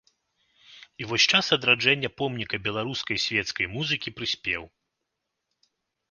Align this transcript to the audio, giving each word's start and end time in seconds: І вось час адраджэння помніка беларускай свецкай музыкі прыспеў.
І 1.01 1.07
вось 1.09 1.25
час 1.33 1.45
адраджэння 1.57 2.09
помніка 2.21 2.59
беларускай 2.67 3.17
свецкай 3.25 3.65
музыкі 3.75 4.13
прыспеў. 4.21 4.63